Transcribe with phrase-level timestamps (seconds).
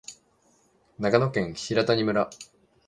[0.97, 2.27] 長野県平谷村